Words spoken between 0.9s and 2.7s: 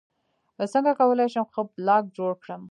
کولی شم ښه بلاګ جوړ کړم